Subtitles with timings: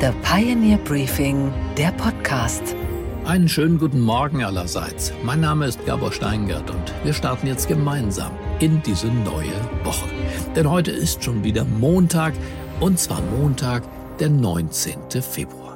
[0.00, 2.62] The Pioneer Briefing, der Podcast.
[3.24, 5.12] Einen schönen guten Morgen allerseits.
[5.24, 8.30] Mein Name ist Gabor Steingart und wir starten jetzt gemeinsam
[8.60, 10.08] in diese neue Woche.
[10.54, 12.34] Denn heute ist schon wieder Montag
[12.78, 13.82] und zwar Montag,
[14.20, 15.20] der 19.
[15.20, 15.67] Februar.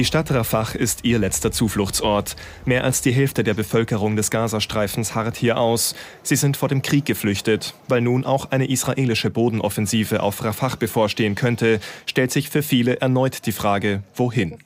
[0.00, 2.34] Die Stadt Rafah ist ihr letzter Zufluchtsort.
[2.64, 5.94] Mehr als die Hälfte der Bevölkerung des Gazastreifens harrt hier aus.
[6.22, 7.74] Sie sind vor dem Krieg geflüchtet.
[7.86, 13.44] Weil nun auch eine israelische Bodenoffensive auf Rafah bevorstehen könnte, stellt sich für viele erneut
[13.44, 14.56] die Frage, wohin?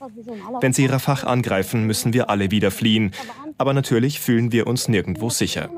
[0.61, 3.11] Wenn sie Rafah angreifen, müssen wir alle wieder fliehen.
[3.59, 5.69] Aber natürlich fühlen wir uns nirgendwo sicher.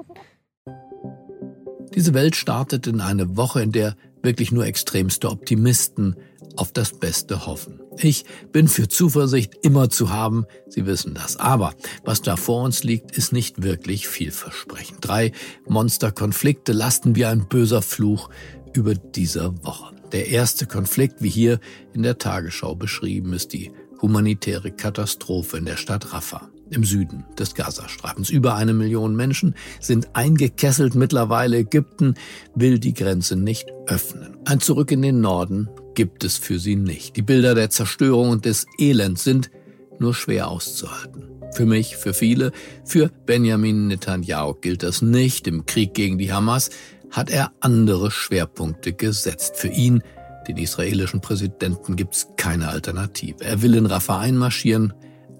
[1.94, 6.16] Diese Welt startet in eine Woche, in der wirklich nur extremste Optimisten
[6.56, 7.80] auf das Beste hoffen.
[7.98, 11.36] Ich bin für Zuversicht immer zu haben, Sie wissen das.
[11.36, 11.74] Aber
[12.04, 14.98] was da vor uns liegt, ist nicht wirklich vielversprechend.
[15.00, 15.32] Drei
[15.68, 18.28] Monsterkonflikte lasten wie ein böser Fluch
[18.74, 19.94] über dieser Woche.
[20.12, 21.60] Der erste Konflikt, wie hier
[21.92, 27.54] in der Tagesschau beschrieben, ist die humanitäre Katastrophe in der Stadt Rafah im Süden des
[27.54, 28.30] Gazastreifens.
[28.30, 30.94] Über eine Million Menschen sind eingekesselt.
[30.94, 32.14] Mittlerweile Ägypten
[32.54, 34.36] will die Grenze nicht öffnen.
[34.44, 37.16] Ein Zurück in den Norden gibt es für sie nicht.
[37.16, 39.50] Die Bilder der Zerstörung und des Elends sind
[39.98, 41.24] nur schwer auszuhalten.
[41.52, 42.52] Für mich, für viele,
[42.84, 45.48] für Benjamin Netanyahu gilt das nicht.
[45.48, 46.70] Im Krieg gegen die Hamas
[47.10, 49.56] hat er andere Schwerpunkte gesetzt.
[49.56, 50.02] Für ihn,
[50.46, 53.42] den israelischen Präsidenten, gibt es keine Alternative.
[53.42, 54.92] Er will in Rafah einmarschieren,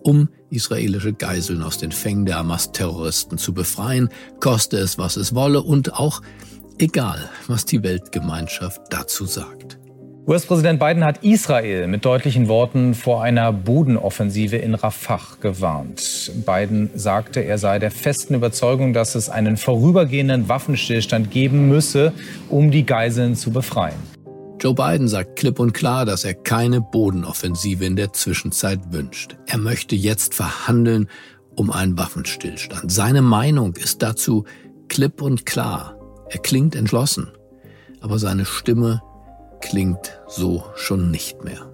[0.02, 4.08] um israelische Geiseln aus den Fängen der Hamas-Terroristen zu befreien,
[4.40, 6.22] koste es, was es wolle und auch
[6.78, 9.78] egal, was die Weltgemeinschaft dazu sagt.
[10.28, 16.32] US-Präsident Biden hat Israel mit deutlichen Worten vor einer Bodenoffensive in Rafah gewarnt.
[16.44, 22.12] Biden sagte, er sei der festen Überzeugung, dass es einen vorübergehenden Waffenstillstand geben müsse,
[22.48, 24.00] um die Geiseln zu befreien.
[24.60, 29.36] Joe Biden sagt klipp und klar, dass er keine Bodenoffensive in der Zwischenzeit wünscht.
[29.46, 31.08] Er möchte jetzt verhandeln
[31.54, 32.90] um einen Waffenstillstand.
[32.90, 34.44] Seine Meinung ist dazu
[34.88, 35.96] klipp und klar.
[36.30, 37.28] Er klingt entschlossen,
[38.00, 39.02] aber seine Stimme
[39.68, 41.66] klingt so schon nicht mehr.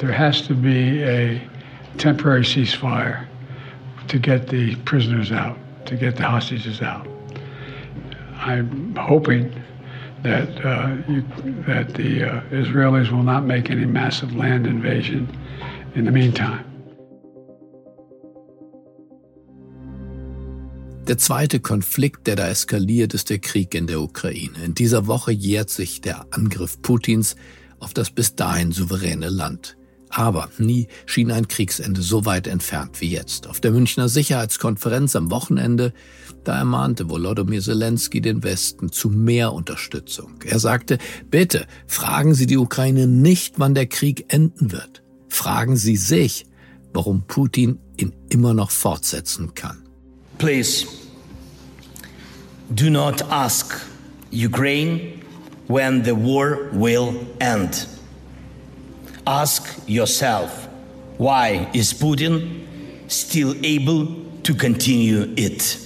[0.00, 1.40] There has to be a
[1.98, 3.26] temporary ceasefire
[4.08, 5.56] to get the prisoners out,
[5.86, 7.06] to get the hostages out.
[8.36, 9.52] I'm hoping
[10.22, 11.22] that uh, you,
[11.66, 15.28] that the uh, Israelis will not make any massive land invasion
[15.94, 16.64] in the meantime.
[21.06, 24.64] Der zweite Konflikt, der da eskaliert, ist der Krieg in der Ukraine.
[24.64, 27.36] In dieser Woche jährt sich der Angriff Putins
[27.78, 29.76] auf das bis dahin souveräne Land.
[30.08, 33.48] Aber nie schien ein Kriegsende so weit entfernt wie jetzt.
[33.48, 35.92] Auf der Münchner Sicherheitskonferenz am Wochenende,
[36.42, 40.36] da ermahnte Volodymyr Zelensky den Westen zu mehr Unterstützung.
[40.46, 40.96] Er sagte,
[41.30, 45.02] bitte fragen Sie die Ukraine nicht, wann der Krieg enden wird.
[45.28, 46.46] Fragen Sie sich,
[46.94, 49.83] warum Putin ihn immer noch fortsetzen kann.
[50.38, 50.86] Please,
[52.74, 53.80] do not ask
[54.30, 55.22] Ukraine
[55.68, 57.86] when the war will end.
[59.26, 60.68] Ask yourself,
[61.18, 62.66] why is Putin
[63.08, 64.08] still able
[64.42, 65.78] to continue it?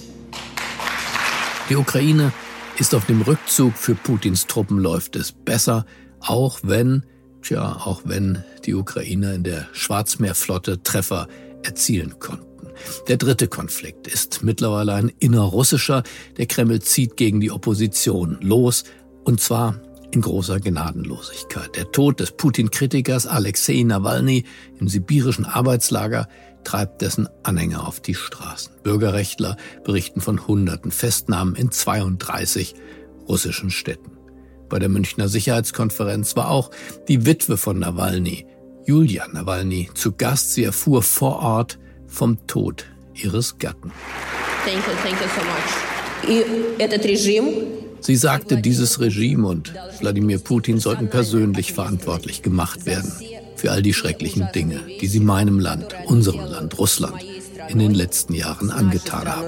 [1.69, 2.33] Die Ukraine
[2.79, 3.77] ist auf dem Rückzug.
[3.77, 5.85] Für Putins Truppen läuft es besser,
[6.19, 7.03] auch wenn,
[7.43, 11.27] tja, auch wenn die Ukrainer in der Schwarzmeerflotte Treffer
[11.63, 12.48] erzielen konnten.
[13.07, 16.03] Der dritte Konflikt ist mittlerweile ein innerrussischer.
[16.37, 18.83] Der Kreml zieht gegen die Opposition los,
[19.23, 19.75] und zwar
[20.11, 21.75] in großer Gnadenlosigkeit.
[21.75, 24.45] Der Tod des Putin-Kritikers Alexei Nawalny
[24.79, 26.27] im sibirischen Arbeitslager
[26.63, 28.73] treibt dessen Anhänger auf die Straßen.
[28.83, 32.75] Bürgerrechtler berichten von hunderten Festnahmen in 32
[33.27, 34.11] russischen Städten.
[34.67, 36.71] Bei der Münchner Sicherheitskonferenz war auch
[37.07, 38.45] die Witwe von Nawalny,
[38.85, 40.53] Julia Nawalny, zu Gast.
[40.53, 41.79] Sie erfuhr vor Ort
[42.09, 43.91] vom Tod ihres Gatten.
[44.65, 45.99] Thank you, thank you so much.
[48.01, 53.11] Sie sagte, dieses Regime und Wladimir Putin sollten persönlich verantwortlich gemacht werden
[53.55, 57.23] für all die schrecklichen Dinge, die sie meinem Land, unserem Land, Russland,
[57.67, 59.47] in den letzten Jahren angetan haben.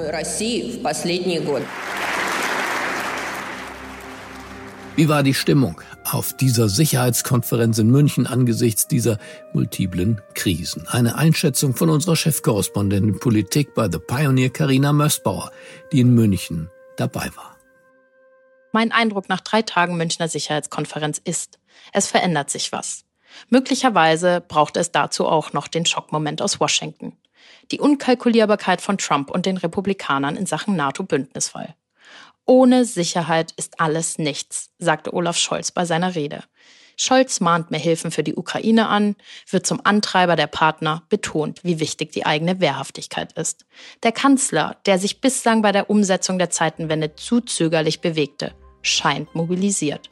[5.02, 5.82] Wie war die Stimmung
[6.12, 9.18] auf dieser Sicherheitskonferenz in München angesichts dieser
[9.52, 10.88] multiplen Krisen?
[10.88, 15.50] Eine Einschätzung von unserer Chefkorrespondentin Politik bei The Pioneer Carina Mössbauer,
[15.92, 17.58] die in München dabei war.
[18.74, 21.58] Mein Eindruck nach drei Tagen Münchner Sicherheitskonferenz ist,
[21.94, 23.04] es verändert sich was.
[23.50, 27.18] Möglicherweise braucht es dazu auch noch den Schockmoment aus Washington.
[27.72, 31.74] Die Unkalkulierbarkeit von Trump und den Republikanern in Sachen NATO-Bündnisfall.
[32.46, 36.44] Ohne Sicherheit ist alles nichts, sagte Olaf Scholz bei seiner Rede.
[36.98, 39.16] Scholz mahnt mehr Hilfen für die Ukraine an,
[39.50, 43.66] wird zum Antreiber der Partner, betont, wie wichtig die eigene Wehrhaftigkeit ist.
[44.04, 50.10] Der Kanzler, der sich bislang bei der Umsetzung der Zeitenwende zu zögerlich bewegte, scheint mobilisiert.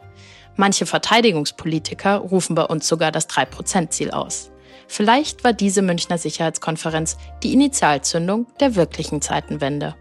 [0.55, 4.51] Manche Verteidigungspolitiker rufen bei uns sogar das 3-Prozent-Ziel aus.
[4.87, 9.95] Vielleicht war diese Münchner Sicherheitskonferenz die Initialzündung der wirklichen Zeitenwende.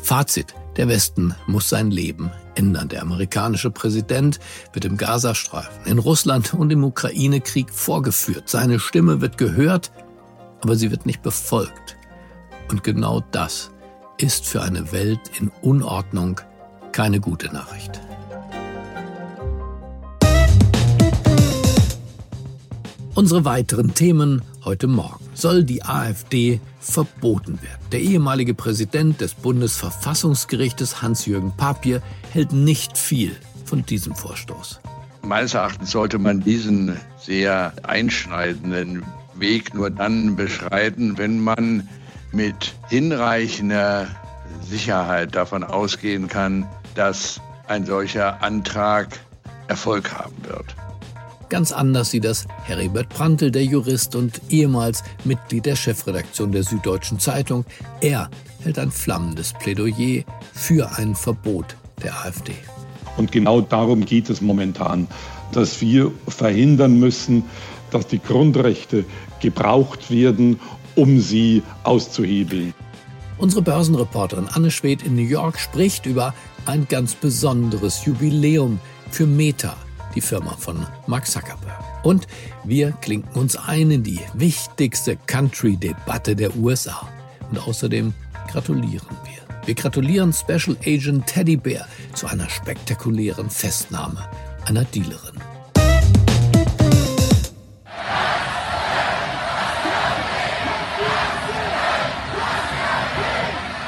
[0.00, 0.54] Fazit.
[0.76, 2.88] Der Westen muss sein Leben ändern.
[2.88, 4.40] Der amerikanische Präsident
[4.72, 8.48] wird im Gazastreifen, in Russland und im Ukraine-Krieg vorgeführt.
[8.48, 9.92] Seine Stimme wird gehört,
[10.62, 11.96] aber sie wird nicht befolgt.
[12.70, 13.70] Und genau das
[14.16, 16.40] ist für eine Welt in Unordnung
[16.92, 18.00] keine gute Nachricht.
[23.14, 25.22] Unsere weiteren Themen heute Morgen.
[25.34, 27.80] Soll die AfD verboten werden?
[27.92, 32.02] Der ehemalige Präsident des Bundesverfassungsgerichtes Hans-Jürgen Papier
[32.32, 34.80] hält nicht viel von diesem Vorstoß.
[35.22, 41.88] Meines Erachtens sollte man diesen sehr einschneidenden Weg nur dann beschreiten, wenn man
[42.32, 44.08] mit hinreichender
[44.62, 49.20] Sicherheit davon ausgehen kann, dass ein solcher Antrag
[49.68, 50.74] Erfolg haben wird.
[51.52, 57.18] Ganz anders sieht das Heribert Prantl, der Jurist und ehemals Mitglied der Chefredaktion der Süddeutschen
[57.18, 57.66] Zeitung.
[58.00, 58.30] Er
[58.62, 62.54] hält ein flammendes Plädoyer für ein Verbot der AfD.
[63.18, 65.06] Und genau darum geht es momentan,
[65.52, 67.44] dass wir verhindern müssen,
[67.90, 69.04] dass die Grundrechte
[69.42, 70.58] gebraucht werden,
[70.94, 72.72] um sie auszuhebeln.
[73.36, 76.32] Unsere Börsenreporterin Anne Schwedt in New York spricht über
[76.64, 79.76] ein ganz besonderes Jubiläum für Meta
[80.14, 81.82] die Firma von Mark Zuckerberg.
[82.02, 82.26] Und
[82.64, 87.08] wir klinken uns ein in die wichtigste Country-Debatte der USA.
[87.50, 88.12] Und außerdem
[88.50, 89.42] gratulieren wir.
[89.66, 94.28] Wir gratulieren Special Agent Teddy Bear zu einer spektakulären Festnahme
[94.66, 95.40] einer Dealerin.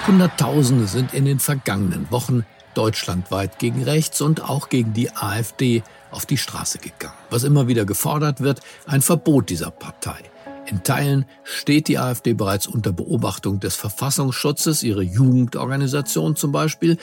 [0.07, 2.45] Hunderttausende sind in den vergangenen Wochen
[2.75, 5.83] deutschlandweit gegen rechts und auch gegen die AfD
[6.15, 7.15] auf die Straße gegangen.
[7.31, 10.19] Was immer wieder gefordert wird, ein Verbot dieser Partei.
[10.67, 16.97] In Teilen steht die AfD bereits unter Beobachtung des Verfassungsschutzes, ihre Jugendorganisation zum Beispiel.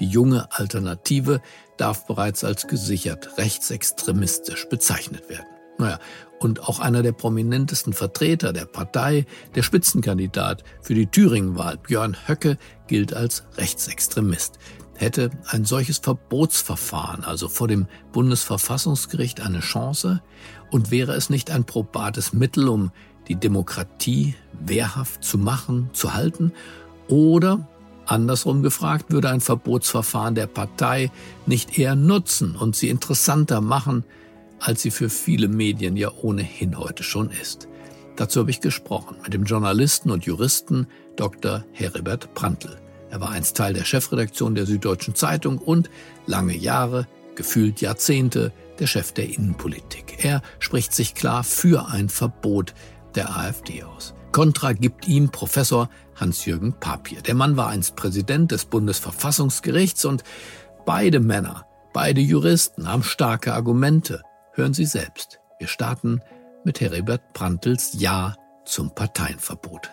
[0.00, 1.40] Die junge Alternative
[1.78, 5.46] darf bereits als gesichert rechtsextremistisch bezeichnet werden.
[5.78, 5.98] Naja,
[6.38, 12.58] und auch einer der prominentesten Vertreter der Partei, der Spitzenkandidat für die Thüringenwahl, Björn Höcke,
[12.86, 14.58] gilt als Rechtsextremist.
[14.96, 20.22] Hätte ein solches Verbotsverfahren also vor dem Bundesverfassungsgericht eine Chance?
[20.70, 22.90] Und wäre es nicht ein probates Mittel, um
[23.28, 26.52] die Demokratie wehrhaft zu machen, zu halten?
[27.08, 27.68] Oder,
[28.06, 31.10] andersrum gefragt, würde ein Verbotsverfahren der Partei
[31.44, 34.04] nicht eher nutzen und sie interessanter machen,
[34.60, 37.68] als sie für viele Medien ja ohnehin heute schon ist?
[38.16, 41.64] Dazu habe ich gesprochen mit dem Journalisten und Juristen Dr.
[41.72, 42.78] Heribert Prantl.
[43.10, 45.90] Er war einst Teil der Chefredaktion der Süddeutschen Zeitung und
[46.26, 50.24] lange Jahre, gefühlt Jahrzehnte, der Chef der Innenpolitik.
[50.24, 52.74] Er spricht sich klar für ein Verbot
[53.14, 54.14] der AfD aus.
[54.32, 57.22] Kontra gibt ihm Professor Hans-Jürgen Papier.
[57.22, 60.24] Der Mann war einst Präsident des Bundesverfassungsgerichts und
[60.84, 64.22] beide Männer, beide Juristen haben starke Argumente.
[64.52, 65.40] Hören Sie selbst.
[65.58, 66.20] Wir starten
[66.64, 68.34] mit Heribert Prantls Ja
[68.66, 69.90] zum Parteienverbot.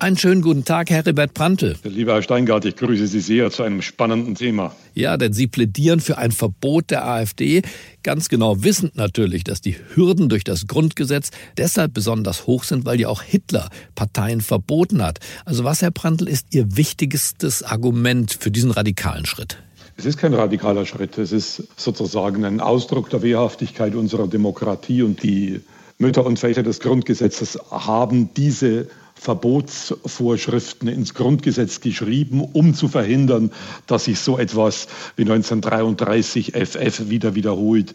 [0.00, 1.76] Einen schönen guten Tag, Heribert Prantl.
[1.84, 4.74] Lieber Herr Steingart, ich grüße Sie sehr zu einem spannenden Thema.
[4.94, 7.60] Ja, denn Sie plädieren für ein Verbot der AfD,
[8.02, 12.98] ganz genau wissend natürlich, dass die Hürden durch das Grundgesetz deshalb besonders hoch sind, weil
[12.98, 15.18] ja auch Hitler Parteien verboten hat.
[15.44, 19.58] Also was, Herr Prantl, ist Ihr wichtigstes Argument für diesen radikalen Schritt?
[19.98, 25.22] Es ist kein radikaler Schritt, es ist sozusagen ein Ausdruck der Wehrhaftigkeit unserer Demokratie und
[25.22, 25.60] die
[25.98, 28.88] Mütter und Väter des Grundgesetzes haben diese
[29.20, 33.50] Verbotsvorschriften ins Grundgesetz geschrieben, um zu verhindern,
[33.86, 37.94] dass sich so etwas wie 1933 FF wieder wiederholt.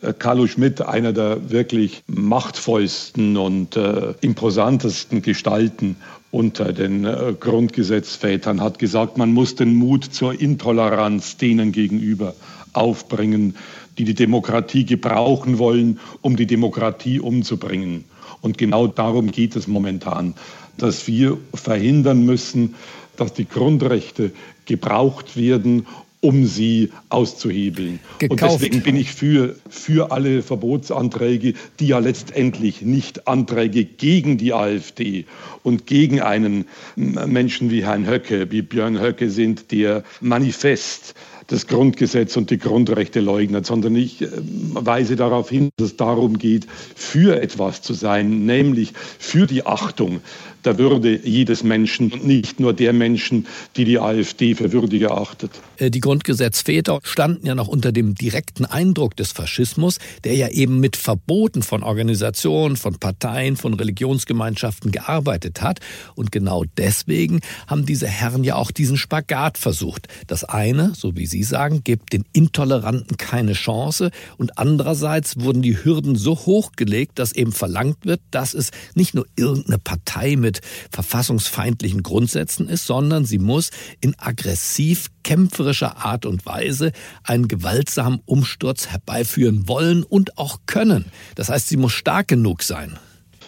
[0.00, 5.96] Äh, Carlo Schmidt, einer der wirklich machtvollsten und äh, imposantesten Gestalten
[6.30, 12.34] unter den äh, Grundgesetzvätern, hat gesagt, man muss den Mut zur Intoleranz denen gegenüber
[12.72, 13.56] aufbringen,
[13.98, 18.04] die die Demokratie gebrauchen wollen, um die Demokratie umzubringen.
[18.42, 20.34] Und genau darum geht es momentan,
[20.76, 22.74] dass wir verhindern müssen,
[23.16, 24.32] dass die Grundrechte
[24.66, 25.86] gebraucht werden,
[26.22, 27.98] um sie auszuhebeln.
[28.18, 28.42] Gekauft.
[28.42, 34.54] Und deswegen bin ich für, für alle Verbotsanträge, die ja letztendlich nicht Anträge gegen die
[34.54, 35.26] AfD
[35.64, 41.14] und gegen einen Menschen wie Herrn Höcke, wie Björn Höcke sind, der manifest
[41.52, 46.38] das Grundgesetz und die Grundrechte leugnet, sondern ich äh, weise darauf hin, dass es darum
[46.38, 46.66] geht,
[46.96, 50.20] für etwas zu sein, nämlich für die Achtung
[50.64, 55.50] der Würde jedes Menschen und nicht nur der Menschen, die die AfD für würdig erachtet.
[55.76, 60.80] Äh, die Grundgesetzväter standen ja noch unter dem direkten Eindruck des Faschismus, der ja eben
[60.80, 65.80] mit Verboten von Organisationen, von Parteien, von Religionsgemeinschaften gearbeitet hat.
[66.14, 70.08] Und genau deswegen haben diese Herren ja auch diesen Spagat versucht.
[70.26, 75.82] Das eine, so wie Sie sagen, gibt den Intoleranten keine Chance und andererseits wurden die
[75.84, 80.60] Hürden so hochgelegt, dass eben verlangt wird, dass es nicht nur irgendeine Partei mit mit
[80.90, 86.92] verfassungsfeindlichen Grundsätzen ist, sondern sie muss in aggressiv kämpferischer Art und Weise
[87.24, 91.06] einen gewaltsamen Umsturz herbeiführen wollen und auch können.
[91.36, 92.98] Das heißt, sie muss stark genug sein.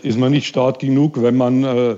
[0.02, 1.96] Ist man nicht stark genug, wenn man äh,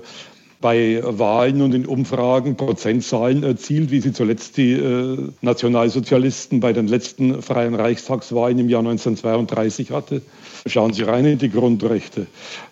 [0.60, 6.88] bei Wahlen und in Umfragen Prozentzahlen erzielt, wie sie zuletzt die äh, Nationalsozialisten bei den
[6.88, 10.22] letzten freien Reichstagswahlen im Jahr 1932 hatte?
[10.66, 12.26] Schauen Sie rein in die Grundrechte,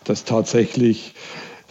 [0.04, 1.14] dass tatsächlich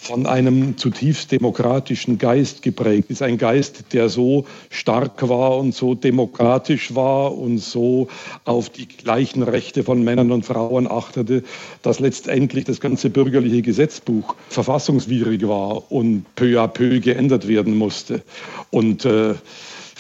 [0.04, 3.22] von einem zutiefst demokratischen Geist geprägt ist.
[3.22, 8.10] Ein Geist, der so stark war und so demokratisch war und so
[8.44, 11.44] auf die gleichen Rechte von Männern und Frauen achtete,
[11.84, 18.24] dass letztendlich das ganze bürgerliche Gesetzbuch verfassungswidrig war und peu à peu geändert werden musste.
[18.72, 19.36] Und äh,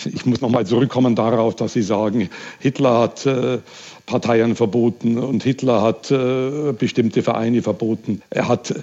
[0.03, 2.29] ich muss nochmal zurückkommen darauf, dass Sie sagen,
[2.59, 3.59] Hitler hat äh,
[4.05, 8.21] Parteien verboten und Hitler hat äh, bestimmte Vereine verboten.
[8.29, 8.73] Er hat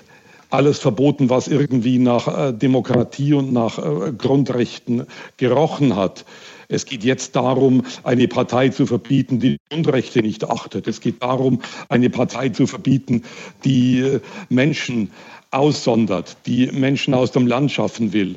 [0.50, 6.24] alles verboten, was irgendwie nach äh, Demokratie und nach äh, Grundrechten gerochen hat.
[6.68, 10.86] Es geht jetzt darum, eine Partei zu verbieten, die Grundrechte nicht achtet.
[10.86, 13.22] Es geht darum, eine Partei zu verbieten,
[13.64, 15.10] die äh, Menschen
[15.52, 18.36] aussondert, die Menschen aus dem Land schaffen will.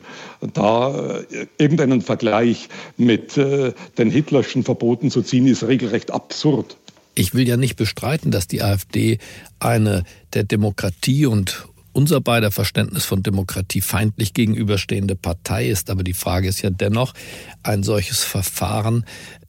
[0.53, 1.20] Da
[1.60, 6.75] irgendeinen Vergleich mit den hitlerschen Verboten zu ziehen, ist regelrecht absurd.
[7.13, 9.20] Ich will ja nicht bestreiten, dass die AfD
[9.60, 15.90] eine der Demokratie und unser beider Verständnis von Demokratie feindlich gegenüberstehende Partei ist.
[15.90, 17.14] Aber die Frage ist ja dennoch,
[17.64, 19.06] ein solches Verfahren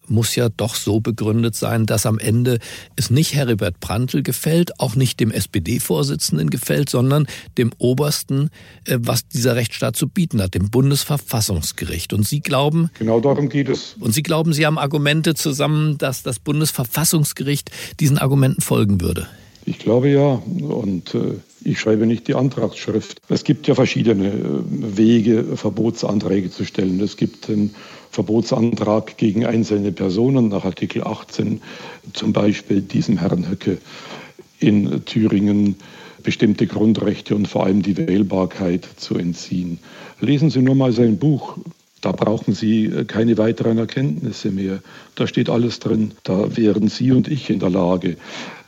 [0.09, 2.59] muss ja doch so begründet sein, dass am Ende
[2.97, 7.27] es nicht Heribert Prantl gefällt, auch nicht dem SPD-Vorsitzenden gefällt, sondern
[7.59, 8.51] dem Obersten,
[8.85, 12.13] äh, was dieser Rechtsstaat zu bieten hat, dem Bundesverfassungsgericht.
[12.13, 12.91] Und Sie glauben.
[12.99, 13.97] Genau darum geht es.
[13.99, 17.71] Und Sie glauben, Sie haben Argumente zusammen, dass das Bundesverfassungsgericht
[18.01, 19.27] diesen Argumenten folgen würde?
[19.67, 20.43] Ich glaube ja.
[20.45, 23.19] Und äh, ich schreibe nicht die Antragsschrift.
[23.29, 27.01] Es gibt ja verschiedene äh, Wege, Verbotsanträge zu stellen.
[27.01, 27.75] Es gibt einen
[28.11, 31.61] Verbotsantrag gegen einzelne Personen nach Artikel 18,
[32.13, 33.79] zum Beispiel diesem Herrn Höcke
[34.61, 35.77] in Thüringen
[36.23, 39.79] bestimmte Grundrechte und vor allem die Wählbarkeit zu entziehen.
[40.21, 41.59] Lesen Sie nur mal sein Buch.
[42.01, 44.81] Da brauchen Sie äh, keine weiteren Erkenntnisse mehr.
[45.15, 46.13] Da steht alles drin.
[46.23, 48.17] Da wären Sie und ich in der Lage,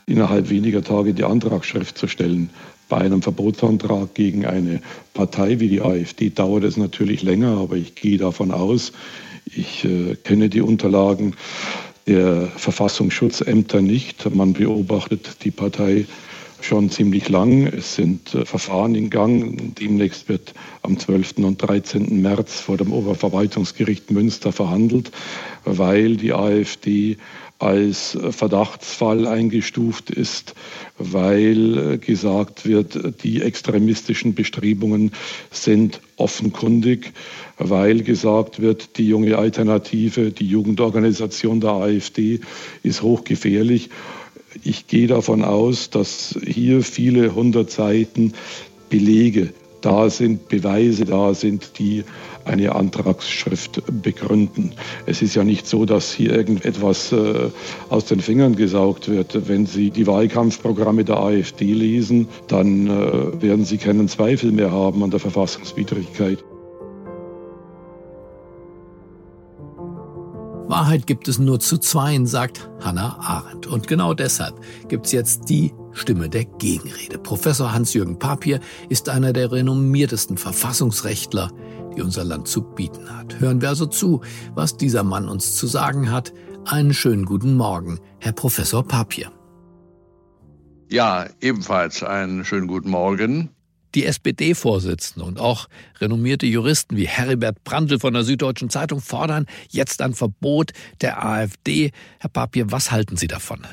[0.05, 2.49] innerhalb weniger Tage die Antragsschrift zu stellen.
[2.89, 4.81] Bei einem Verbotsantrag gegen eine
[5.13, 8.93] Partei wie die AfD dauert es natürlich länger, aber ich gehe davon aus,
[9.45, 11.35] ich äh, kenne die Unterlagen
[12.05, 14.33] der Verfassungsschutzämter nicht.
[14.33, 16.05] Man beobachtet die Partei
[16.61, 17.67] schon ziemlich lang.
[17.67, 19.75] Es sind äh, Verfahren in Gang.
[19.75, 21.39] Demnächst wird am 12.
[21.39, 22.21] und 13.
[22.21, 25.11] März vor dem Oberverwaltungsgericht Münster verhandelt,
[25.65, 27.17] weil die AfD
[27.59, 30.53] als Verdachtsfall eingestuft ist,
[30.97, 35.11] weil gesagt wird, die extremistischen Bestrebungen
[35.51, 37.13] sind offenkundig,
[37.57, 42.41] weil gesagt wird, die junge Alternative, die Jugendorganisation der AfD
[42.83, 43.89] ist hochgefährlich.
[44.63, 48.33] Ich gehe davon aus, dass hier viele hundert Seiten
[48.89, 52.03] Belege da sind, Beweise da sind, die
[52.45, 54.71] eine Antragsschrift begründen.
[55.05, 57.49] Es ist ja nicht so, dass hier irgendetwas äh,
[57.89, 59.47] aus den Fingern gesaugt wird.
[59.47, 65.03] Wenn Sie die Wahlkampfprogramme der AfD lesen, dann äh, werden Sie keinen Zweifel mehr haben
[65.03, 66.43] an der Verfassungswidrigkeit.
[70.77, 73.65] Wahrheit gibt es nur zu zweien, sagt Hannah Arendt.
[73.65, 77.17] Und genau deshalb gibt es jetzt die Stimme der Gegenrede.
[77.17, 81.49] Professor Hans-Jürgen Papier ist einer der renommiertesten Verfassungsrechtler,
[81.95, 83.39] die unser Land zu bieten hat.
[83.39, 84.21] Hören wir also zu,
[84.53, 86.31] was dieser Mann uns zu sagen hat.
[86.65, 89.31] Einen schönen guten Morgen, Herr Professor Papier.
[90.91, 93.49] Ja, ebenfalls einen schönen guten Morgen.
[93.97, 100.03] Die SPD-Vorsitzende und auch renommierte Juristen wie Heribert Brandl von der Süddeutschen Zeitung fordern jetzt
[100.03, 101.89] ein Verbot der AfD.
[102.19, 103.65] Herr Papier, was halten Sie davon?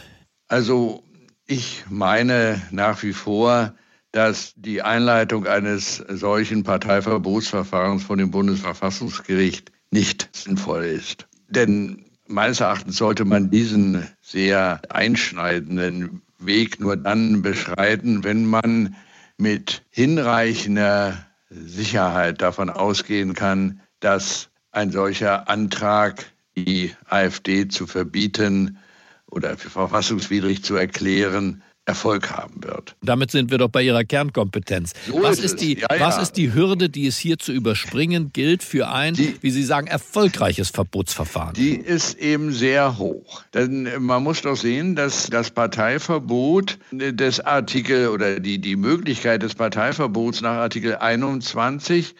[0.48, 1.04] Also
[1.46, 3.74] ich meine nach wie vor,
[4.12, 11.28] dass die Einleitung eines solchen Parteiverbotsverfahrens von dem Bundesverfassungsgericht nicht sinnvoll ist.
[11.50, 18.96] Denn meines Erachtens sollte man diesen sehr einschneidenden Weg nur dann beschreiten, wenn man
[19.38, 26.26] mit hinreichender Sicherheit davon ausgehen kann, dass ein solcher Antrag,
[26.56, 28.78] die AfD zu verbieten
[29.26, 32.96] oder für verfassungswidrig zu erklären, Erfolg haben wird.
[33.02, 34.94] Damit sind wir doch bei Ihrer Kernkompetenz.
[35.06, 38.32] So was ist, ist die, ja, was ist die Hürde, die es hier zu überspringen
[38.32, 41.54] gilt für ein, die, wie Sie sagen, erfolgreiches Verbotsverfahren?
[41.54, 43.42] Die ist eben sehr hoch.
[43.52, 49.54] Denn man muss doch sehen, dass das Parteiverbot des Artikel oder die, die Möglichkeit des
[49.54, 52.14] Parteiverbots nach Artikel 21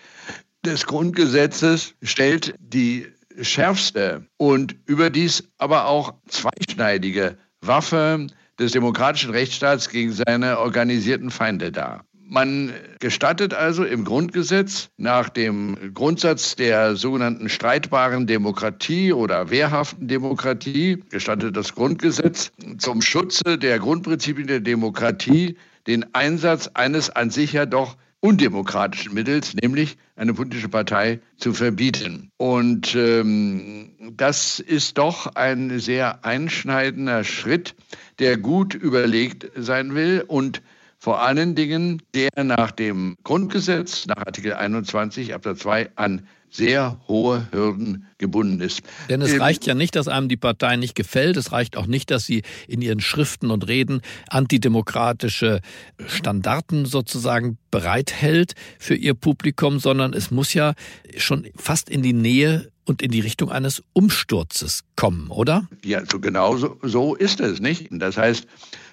[0.65, 3.07] des Grundgesetzes stellt die
[3.41, 8.27] schärfste und überdies aber auch zweischneidige Waffe
[8.59, 12.05] des demokratischen Rechtsstaats gegen seine organisierten Feinde dar.
[12.27, 21.05] Man gestattet also im Grundgesetz nach dem Grundsatz der sogenannten streitbaren Demokratie oder wehrhaften Demokratie,
[21.11, 25.57] gestattet das Grundgesetz zum Schutze der Grundprinzipien der Demokratie
[25.87, 32.31] den Einsatz eines an sich ja doch undemokratischen Mittels, nämlich eine politische Partei zu verbieten.
[32.39, 37.75] Und ähm, das ist doch ein sehr einschneidender Schritt,
[38.19, 40.63] der gut überlegt sein will und
[41.05, 47.47] vor allen Dingen der nach dem Grundgesetz, nach Artikel 21 Absatz 2 an sehr hohe
[47.51, 48.81] Hürden gebunden ist.
[49.11, 51.37] Denn es ähm, reicht ja nicht, dass einem die Partei nicht gefällt.
[51.37, 55.61] Es reicht auch nicht, dass sie in ihren Schriften und Reden antidemokratische
[56.07, 60.73] Standarten sozusagen bereithält für ihr Publikum, sondern es muss ja
[61.19, 65.69] schon fast in die Nähe und in die Richtung eines Umsturzes kommen, oder?
[65.85, 67.89] Ja, so genau so, so ist es nicht.
[67.91, 68.47] Das heißt,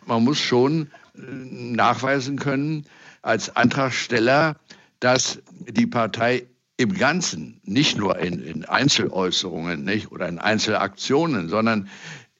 [0.05, 0.89] man muss schon
[1.29, 2.85] nachweisen können
[3.21, 4.57] als Antragsteller,
[4.99, 6.47] dass die Partei
[6.77, 11.87] im Ganzen, nicht nur in, in Einzeläußerungen nicht, oder in Einzelaktionen, sondern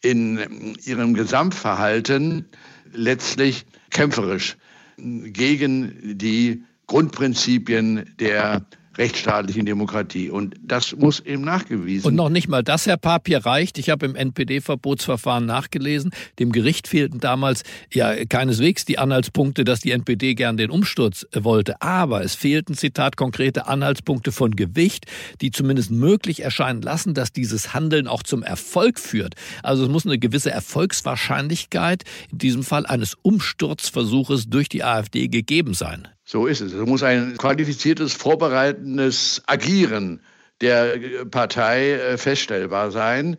[0.02, 2.50] in ihrem Gesamtverhalten
[2.92, 4.58] letztlich kämpferisch
[4.98, 8.66] gegen die Grundprinzipien der
[8.98, 10.30] rechtsstaatlichen Demokratie.
[10.30, 12.08] Und das muss eben nachgewiesen.
[12.08, 13.78] Und noch nicht mal das, Herr Papier, reicht.
[13.78, 16.12] Ich habe im NPD-Verbotsverfahren nachgelesen.
[16.40, 21.82] Dem Gericht fehlten damals ja keineswegs die Anhaltspunkte, dass die NPD gern den Umsturz wollte.
[21.82, 25.06] Aber es fehlten, Zitat, konkrete Anhaltspunkte von Gewicht,
[25.40, 29.36] die zumindest möglich erscheinen lassen, dass dieses Handeln auch zum Erfolg führt.
[29.64, 35.74] Also es muss eine gewisse Erfolgswahrscheinlichkeit in diesem Fall eines Umsturzversuches durch die AfD gegeben
[35.74, 36.08] sein.
[36.24, 36.74] So ist es.
[36.74, 40.22] Es muss ein qualifiziertes, vorbereitendes Agieren
[40.62, 43.38] der Partei äh, feststellbar sein.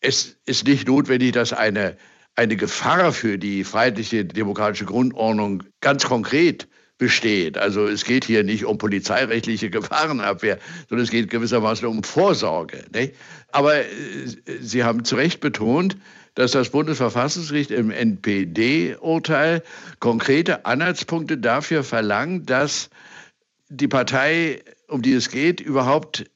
[0.00, 1.96] Es ist nicht notwendig, dass eine,
[2.36, 7.58] eine Gefahr für die freiheitliche demokratische Grundordnung ganz konkret besteht.
[7.58, 12.84] Also es geht hier nicht um polizeirechtliche Gefahrenabwehr, sondern es geht gewissermaßen um Vorsorge.
[12.94, 13.14] Nicht?
[13.52, 13.84] Aber äh,
[14.60, 15.96] Sie haben zu Recht betont,
[16.36, 19.62] dass das Bundesverfassungsgericht im NPD-Urteil
[19.98, 22.90] konkrete Anhaltspunkte dafür verlangt, dass
[23.68, 26.30] die Partei, um die es geht, überhaupt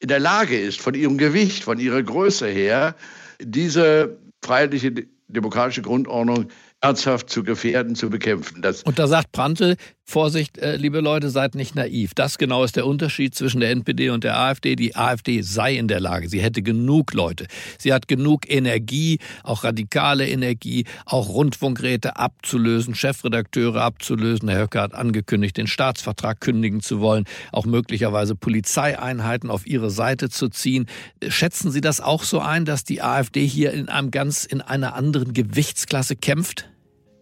[0.00, 2.96] in der Lage ist, von ihrem Gewicht, von ihrer Größe her,
[3.40, 6.48] diese freiheitliche demokratische Grundordnung
[6.80, 8.62] ernsthaft zu gefährden, zu bekämpfen.
[8.62, 12.14] Das und da sagt Prantl, Vorsicht, äh, liebe Leute, seid nicht naiv.
[12.14, 14.74] Das genau ist der Unterschied zwischen der NPD und der AfD.
[14.74, 17.46] Die AfD sei in der Lage, sie hätte genug Leute.
[17.78, 24.48] Sie hat genug Energie, auch radikale Energie, auch Rundfunkräte abzulösen, Chefredakteure abzulösen.
[24.48, 30.30] Herr Höcke hat angekündigt, den Staatsvertrag kündigen zu wollen, auch möglicherweise Polizeieinheiten auf ihre Seite
[30.30, 30.86] zu ziehen.
[31.28, 34.94] Schätzen Sie das auch so ein, dass die AfD hier in einem ganz, in einer
[34.94, 36.70] anderen Gewichtsklasse kämpft?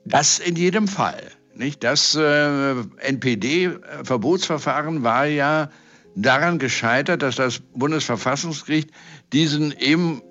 [0.07, 1.23] Das in jedem Fall.
[1.55, 1.85] Nicht?
[1.85, 5.71] Das äh, NPD-Verbotsverfahren war ja
[6.14, 8.90] daran gescheitert, dass das Bundesverfassungsgericht
[9.33, 10.23] diesen eben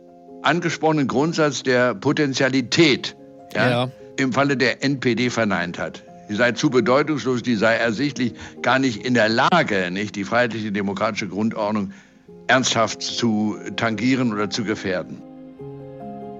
[0.43, 3.15] angesprochenen Grundsatz der Potentialität
[3.53, 3.89] ja, ja.
[4.17, 6.03] im Falle der NPD verneint hat.
[6.29, 10.71] Die sei zu bedeutungslos, die sei ersichtlich gar nicht in der Lage, nicht die freiheitliche
[10.71, 11.93] demokratische Grundordnung
[12.47, 15.21] ernsthaft zu tangieren oder zu gefährden.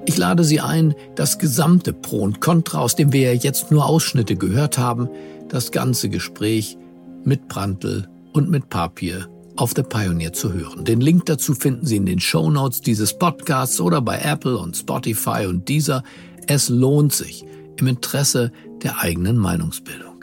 [0.08, 3.86] Ich lade Sie ein, das gesamte Pro und Contra, aus dem wir ja jetzt nur
[3.88, 5.10] Ausschnitte gehört haben,
[5.50, 6.78] das ganze Gespräch
[7.24, 10.86] mit Brandl und mit Papier auf The Pioneer zu hören.
[10.86, 14.78] Den Link dazu finden Sie in den Show Notes dieses Podcasts oder bei Apple und
[14.78, 16.04] Spotify und dieser.
[16.48, 17.46] Es lohnt sich
[17.78, 18.52] im Interesse
[18.84, 20.16] der eigenen Meinungsbildung.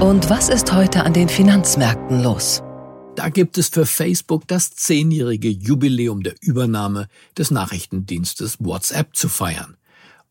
[0.00, 2.62] Und was ist heute an den Finanzmärkten los?
[3.16, 9.76] Da gibt es für Facebook das zehnjährige Jubiläum der Übernahme des Nachrichtendienstes WhatsApp zu feiern.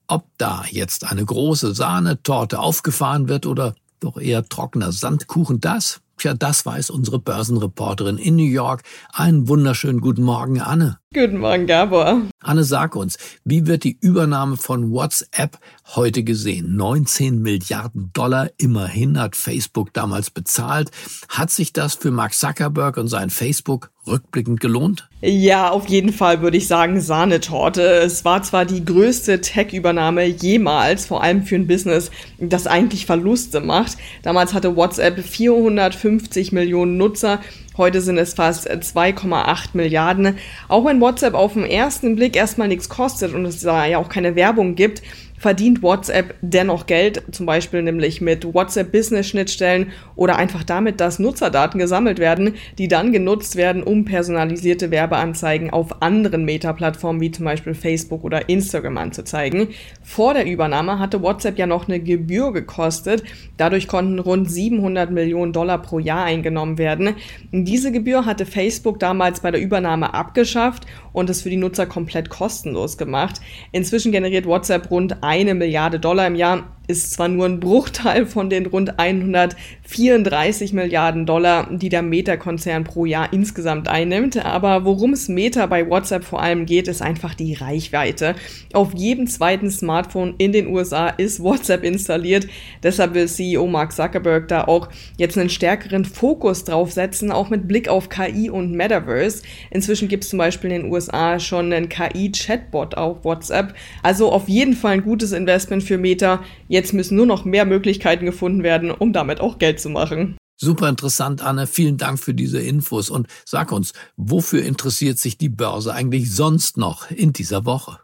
[0.08, 6.34] Ob da jetzt eine große Sahnetorte aufgefahren wird oder doch eher trockener Sandkuchen, das Tja,
[6.34, 8.84] das weiß unsere Börsenreporterin in New York.
[9.14, 10.99] Einen wunderschönen guten Morgen, Anne.
[11.12, 12.22] Guten Morgen, Gabor.
[12.40, 15.58] Anne, sag uns, wie wird die Übernahme von WhatsApp
[15.96, 16.76] heute gesehen?
[16.76, 20.92] 19 Milliarden Dollar immerhin hat Facebook damals bezahlt.
[21.28, 25.10] Hat sich das für Mark Zuckerberg und sein Facebook rückblickend gelohnt?
[25.22, 27.82] Ja, auf jeden Fall würde ich sagen Sahnetorte.
[27.82, 33.62] Es war zwar die größte Tech-Übernahme jemals, vor allem für ein Business, das eigentlich Verluste
[33.62, 33.98] macht.
[34.22, 37.40] Damals hatte WhatsApp 450 Millionen Nutzer.
[37.80, 40.38] Heute sind es fast 2,8 Milliarden.
[40.68, 44.10] Auch wenn WhatsApp auf den ersten Blick erstmal nichts kostet und es da ja auch
[44.10, 45.02] keine Werbung gibt,
[45.40, 51.18] verdient WhatsApp dennoch Geld, zum Beispiel nämlich mit WhatsApp Business Schnittstellen oder einfach damit, dass
[51.18, 57.46] Nutzerdaten gesammelt werden, die dann genutzt werden, um personalisierte Werbeanzeigen auf anderen Meta-Plattformen wie zum
[57.46, 59.70] Beispiel Facebook oder Instagram anzuzeigen.
[60.04, 63.24] Vor der Übernahme hatte WhatsApp ja noch eine Gebühr gekostet.
[63.56, 67.16] Dadurch konnten rund 700 Millionen Dollar pro Jahr eingenommen werden.
[67.52, 72.30] Diese Gebühr hatte Facebook damals bei der Übernahme abgeschafft und es für die Nutzer komplett
[72.30, 73.42] kostenlos gemacht.
[73.72, 78.50] Inzwischen generiert WhatsApp rund eine Milliarde Dollar im Jahr ist zwar nur ein Bruchteil von
[78.50, 85.30] den rund 134 Milliarden Dollar, die der Meta-Konzern pro Jahr insgesamt einnimmt, aber worum es
[85.30, 88.34] Meta bei WhatsApp vor allem geht, ist einfach die Reichweite.
[88.74, 92.48] Auf jedem zweiten Smartphone in den USA ist WhatsApp installiert,
[92.82, 97.68] deshalb will CEO Mark Zuckerberg da auch jetzt einen stärkeren Fokus drauf setzen, auch mit
[97.68, 99.44] Blick auf KI und Metaverse.
[99.70, 104.50] Inzwischen gibt es zum Beispiel in den USA schon einen KI-Chatbot auf WhatsApp, also auf
[104.50, 106.42] jeden Fall ein gutes Investment für Meta.
[106.68, 110.38] Jetzt Jetzt müssen nur noch mehr Möglichkeiten gefunden werden, um damit auch Geld zu machen.
[110.56, 111.68] Super interessant, Anne.
[111.68, 113.10] Vielen Dank für diese Infos.
[113.10, 118.00] Und sag uns, wofür interessiert sich die Börse eigentlich sonst noch in dieser Woche?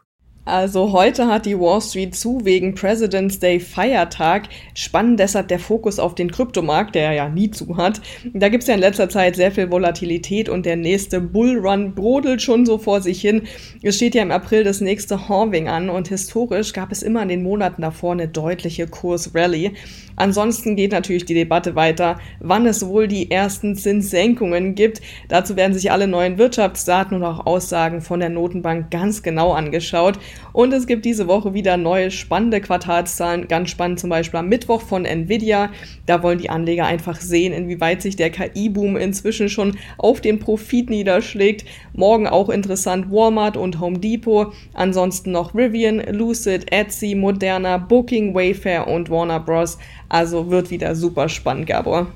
[0.46, 4.48] Also heute hat die Wall Street zu wegen President's Day Feiertag.
[4.74, 8.00] Spannend deshalb der Fokus auf den Kryptomarkt, der ja nie zu hat.
[8.32, 12.64] Da gibt's ja in letzter Zeit sehr viel Volatilität und der nächste Bullrun brodelt schon
[12.64, 13.42] so vor sich hin.
[13.82, 17.28] Es steht ja im April das nächste Halving an und historisch gab es immer in
[17.28, 19.72] den Monaten davor eine deutliche Kursrally.
[20.14, 25.02] Ansonsten geht natürlich die Debatte weiter, wann es wohl die ersten Zinssenkungen gibt.
[25.28, 30.18] Dazu werden sich alle neuen Wirtschaftsdaten und auch Aussagen von der Notenbank ganz genau angeschaut.
[30.52, 33.48] Und es gibt diese Woche wieder neue spannende Quartalszahlen.
[33.48, 35.70] Ganz spannend zum Beispiel am Mittwoch von Nvidia.
[36.06, 40.90] Da wollen die Anleger einfach sehen, inwieweit sich der KI-Boom inzwischen schon auf den Profit
[40.90, 41.64] niederschlägt.
[41.92, 44.52] Morgen auch interessant Walmart und Home Depot.
[44.74, 49.78] Ansonsten noch Rivian, Lucid, Etsy, Moderna, Booking, Wayfair und Warner Bros.
[50.08, 52.08] Also wird wieder super spannend, Gabor.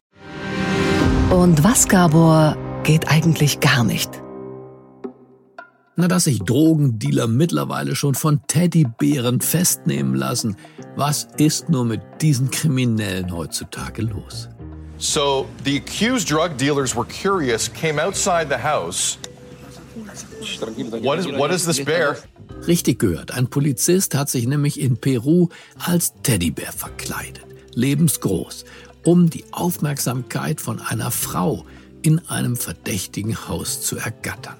[1.30, 4.19] Und was, Gabor, geht eigentlich gar nicht?
[6.00, 10.56] Na, dass sich Drogendealer mittlerweile schon von Teddybären festnehmen lassen.
[10.96, 14.48] Was ist nur mit diesen Kriminellen heutzutage los?
[14.96, 19.18] So, the accused drug dealers were curious, came outside the house.
[21.02, 22.16] What is, what is this bear?
[22.66, 28.64] Richtig gehört, ein Polizist hat sich nämlich in Peru als Teddybär verkleidet, lebensgroß,
[29.04, 31.66] um die Aufmerksamkeit von einer Frau
[32.00, 34.59] in einem verdächtigen Haus zu ergattern.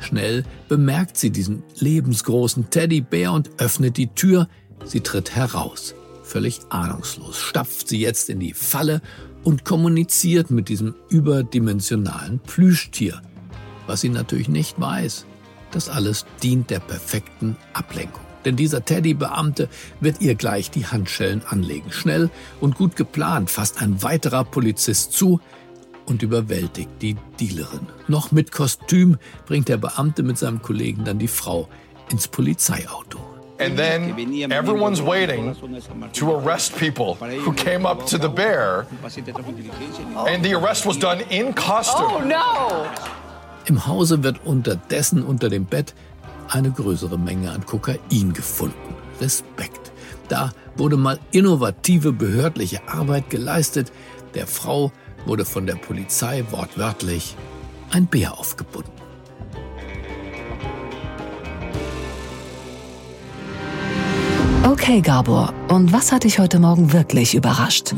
[0.00, 4.48] Schnell bemerkt sie diesen lebensgroßen Teddybär und öffnet die Tür.
[4.84, 5.94] Sie tritt heraus.
[6.22, 9.00] Völlig ahnungslos stapft sie jetzt in die Falle
[9.44, 13.22] und kommuniziert mit diesem überdimensionalen Plüschtier.
[13.86, 15.24] Was sie natürlich nicht weiß,
[15.70, 18.22] das alles dient der perfekten Ablenkung.
[18.44, 19.68] Denn dieser Teddybeamte
[20.00, 21.90] wird ihr gleich die Handschellen anlegen.
[21.90, 22.30] Schnell
[22.60, 25.40] und gut geplant fasst ein weiterer Polizist zu,
[26.06, 27.86] und überwältigt die Dealerin.
[28.08, 31.68] Noch mit Kostüm bringt der Beamte mit seinem Kollegen dann die Frau
[32.10, 33.18] ins Polizeiauto.
[33.58, 34.12] And then
[34.52, 35.54] everyone's waiting
[36.12, 38.86] to arrest people who came up to the bear,
[40.26, 42.06] and the arrest was done in costume.
[42.06, 42.86] Oh no!
[43.64, 45.94] Im Hause wird unterdessen unter dem Bett
[46.48, 48.94] eine größere Menge an Kokain gefunden.
[49.20, 49.90] Respekt.
[50.28, 53.90] Da wurde mal innovative behördliche Arbeit geleistet.
[54.34, 54.92] Der Frau
[55.26, 57.36] wurde von der Polizei wortwörtlich
[57.90, 58.90] ein Bär aufgebunden.
[64.64, 67.94] Okay, Gabor, und was hat dich heute Morgen wirklich überrascht?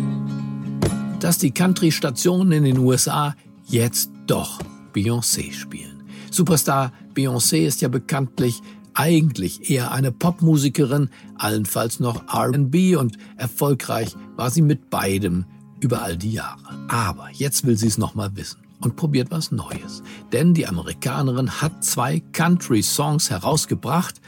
[1.21, 3.35] Dass die Country-Stationen in den USA
[3.67, 4.61] jetzt doch
[4.95, 6.03] Beyoncé spielen.
[6.31, 8.61] Superstar Beyoncé ist ja bekanntlich
[8.95, 15.45] eigentlich eher eine Popmusikerin, allenfalls noch RB und erfolgreich war sie mit beidem
[15.81, 16.59] über all die Jahre.
[16.89, 20.03] Aber jetzt will sie es nochmal wissen und probiert was Neues.
[20.33, 24.21] Denn die Amerikanerin hat zwei Country-Songs herausgebracht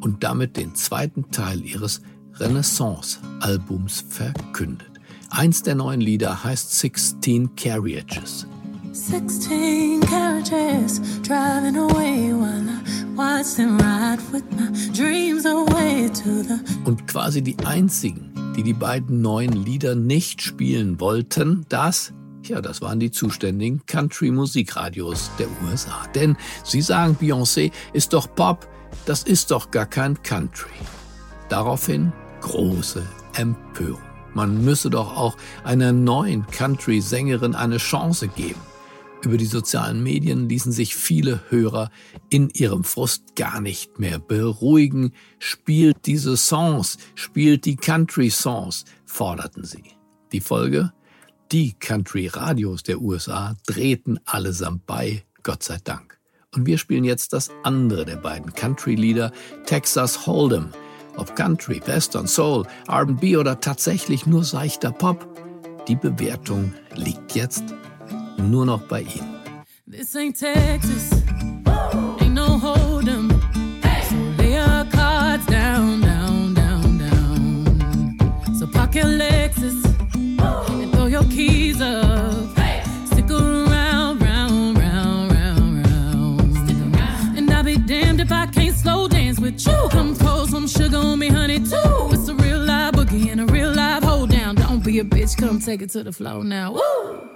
[0.00, 2.02] und damit den zweiten Teil ihres
[2.34, 4.90] Renaissance-Albums verkündet.
[5.30, 8.46] Eins der neuen Lieder heißt 16 Carriages.
[8.92, 16.58] 16 carriages driving away while I watch them ride with my dreams away to the
[16.84, 22.12] Und quasi die einzigen, die die beiden neuen Lieder nicht spielen wollten, das
[22.48, 26.06] ja, das waren die zuständigen Country-Musikradios der USA.
[26.14, 28.68] Denn sie sagen, Beyoncé ist doch Pop,
[29.04, 30.70] das ist doch gar kein Country.
[31.48, 33.02] Daraufhin große
[33.34, 34.00] Empörung.
[34.32, 38.60] Man müsse doch auch einer neuen Country-Sängerin eine Chance geben.
[39.26, 41.90] Über die sozialen Medien ließen sich viele Hörer
[42.30, 45.14] in ihrem Frust gar nicht mehr beruhigen.
[45.40, 49.82] Spielt diese Songs, spielt die Country-Songs, forderten sie.
[50.30, 50.92] Die Folge?
[51.50, 56.20] Die Country-Radios der USA drehten allesamt bei, Gott sei Dank.
[56.54, 59.32] Und wir spielen jetzt das andere der beiden Country-Lieder,
[59.64, 60.66] Texas Hold'em.
[61.16, 65.26] Ob Country, Western, Soul, RB oder tatsächlich nur seichter Pop,
[65.88, 67.64] die Bewertung liegt jetzt
[68.38, 69.36] nur noch bei Ihnen.
[69.86, 71.10] This ain't Texas,
[72.20, 73.30] ain't no Hold'em.
[74.08, 74.56] So lay
[74.90, 78.54] cards down, down, down, down.
[78.58, 79.84] So park your Lexus
[80.80, 82.34] and throw your keys up.
[88.82, 89.88] Slow dance with you.
[89.90, 92.10] Come pour some sugar on me, honey, too.
[92.12, 94.54] It's a real live boogie and a real live hold down.
[94.54, 96.72] Don't be a bitch, come take it to the floor now.
[96.72, 97.35] Woo!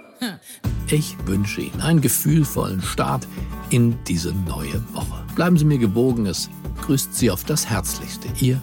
[0.91, 3.25] Ich wünsche Ihnen einen gefühlvollen Start
[3.69, 5.23] in diese neue Woche.
[5.35, 6.49] Bleiben Sie mir gewogen, es
[6.81, 8.27] grüßt Sie auf das Herzlichste.
[8.41, 8.61] Ihr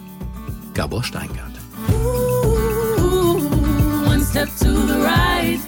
[0.75, 1.53] Gabor Steingart.
[1.89, 3.41] Ooh,
[4.05, 5.59] one step to the right,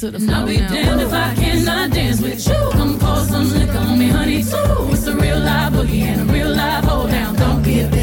[0.00, 0.36] to the floor.
[0.36, 0.72] I'll be now.
[0.72, 2.54] damned if I cannot dance with you.
[2.72, 4.56] Come pour some liquor on me, honey, too.
[4.92, 7.34] It's a real live boogie and a real live hold down.
[7.36, 7.99] Don't be a